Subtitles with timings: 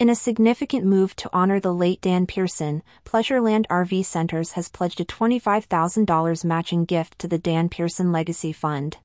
[0.00, 4.98] In a significant move to honor the late Dan Pearson, Pleasureland RV Centers has pledged
[4.98, 8.96] a $25,000 matching gift to the Dan Pearson Legacy Fund.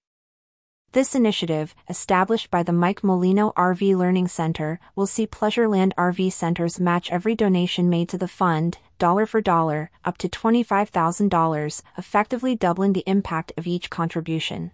[0.94, 6.80] This initiative, established by the Mike Molino RV Learning Center, will see Pleasureland RV Centers
[6.80, 12.94] match every donation made to the fund, dollar for dollar, up to $25,000, effectively doubling
[12.94, 14.72] the impact of each contribution.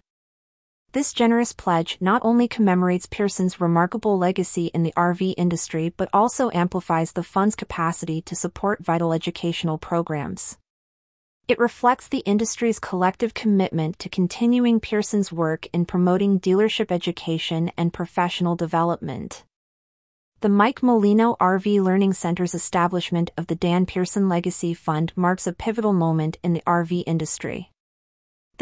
[0.92, 6.50] This generous pledge not only commemorates Pearson's remarkable legacy in the RV industry but also
[6.52, 10.58] amplifies the fund's capacity to support vital educational programs.
[11.48, 17.90] It reflects the industry's collective commitment to continuing Pearson's work in promoting dealership education and
[17.90, 19.44] professional development.
[20.40, 25.54] The Mike Molino RV Learning Center's establishment of the Dan Pearson Legacy Fund marks a
[25.54, 27.71] pivotal moment in the RV industry.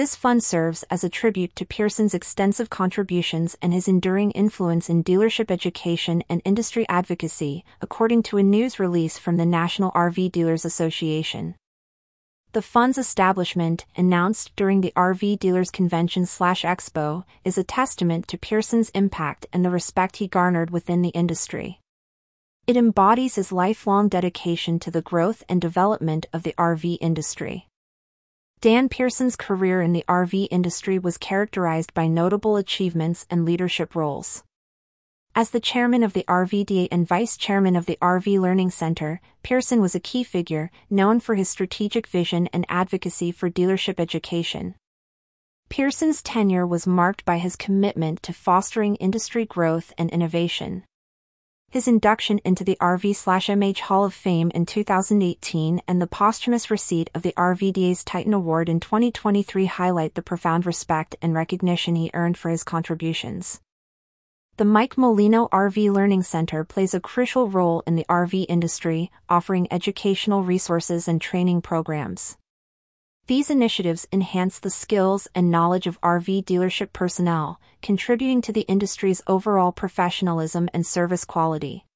[0.00, 5.04] This fund serves as a tribute to Pearson's extensive contributions and his enduring influence in
[5.04, 10.64] dealership education and industry advocacy, according to a news release from the National RV Dealers
[10.64, 11.54] Association.
[12.52, 18.38] The fund's establishment, announced during the RV Dealers Convention slash Expo, is a testament to
[18.38, 21.78] Pearson's impact and the respect he garnered within the industry.
[22.66, 27.66] It embodies his lifelong dedication to the growth and development of the RV industry.
[28.62, 34.44] Dan Pearson's career in the RV industry was characterized by notable achievements and leadership roles.
[35.34, 39.80] As the chairman of the RVDA and vice chairman of the RV Learning Center, Pearson
[39.80, 44.74] was a key figure, known for his strategic vision and advocacy for dealership education.
[45.70, 50.84] Pearson's tenure was marked by his commitment to fostering industry growth and innovation.
[51.72, 56.68] His induction into the RV slash MH Hall of Fame in 2018 and the posthumous
[56.68, 62.10] receipt of the RVDA's Titan Award in 2023 highlight the profound respect and recognition he
[62.12, 63.60] earned for his contributions.
[64.56, 69.68] The Mike Molino RV Learning Center plays a crucial role in the RV industry, offering
[69.70, 72.36] educational resources and training programs.
[73.30, 79.22] These initiatives enhance the skills and knowledge of RV dealership personnel, contributing to the industry's
[79.28, 81.86] overall professionalism and service quality.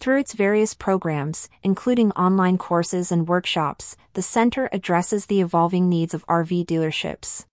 [0.00, 6.14] Through its various programs, including online courses and workshops, the center addresses the evolving needs
[6.14, 7.44] of RV dealerships.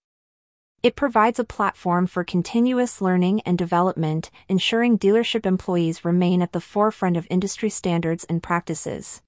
[0.82, 6.60] It provides a platform for continuous learning and development, ensuring dealership employees remain at the
[6.60, 9.22] forefront of industry standards and practices.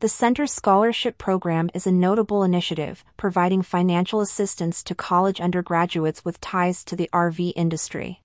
[0.00, 6.40] The Center's scholarship program is a notable initiative, providing financial assistance to college undergraduates with
[6.40, 8.22] ties to the RV industry.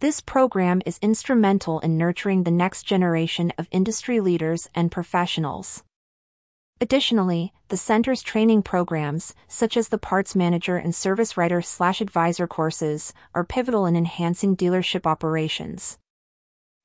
[0.00, 5.84] This program is instrumental in nurturing the next generation of industry leaders and professionals.
[6.80, 13.44] Additionally, the center's training programs, such as the Parts Manager and Service Writer/Advisor courses, are
[13.44, 15.98] pivotal in enhancing dealership operations.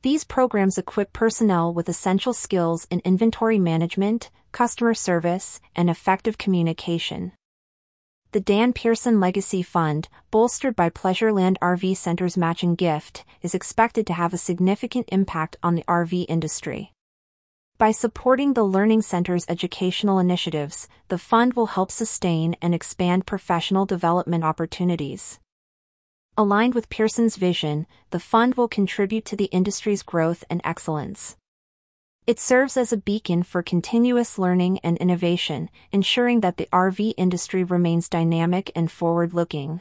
[0.06, 7.32] These programs equip personnel with essential skills in inventory management, customer service, and effective communication.
[8.32, 14.14] The Dan Pearson Legacy Fund, bolstered by Pleasureland RV Center's matching gift, is expected to
[14.14, 16.94] have a significant impact on the RV industry.
[17.80, 23.88] By supporting the Learning Center's educational initiatives, the fund will help sustain and expand professional
[23.88, 25.40] development opportunities.
[26.38, 31.38] Aligned with Pearson's vision, the fund will contribute to the industry's growth and excellence.
[32.28, 37.64] It serves as a beacon for continuous learning and innovation, ensuring that the RV industry
[37.64, 39.80] remains dynamic and forward looking.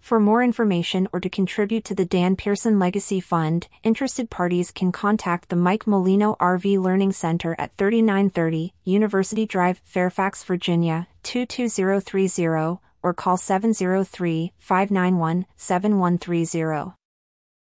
[0.00, 4.90] For more information or to contribute to the Dan Pearson Legacy Fund, interested parties can
[4.90, 13.12] contact the Mike Molino RV Learning Center at 3930 University Drive, Fairfax, Virginia 22030 or
[13.14, 16.94] call 703 591 7130.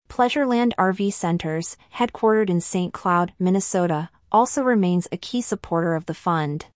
[0.08, 2.92] Pleasureland RV Centers, headquartered in St.
[2.92, 6.66] Cloud, Minnesota, also remains a key supporter of the fund.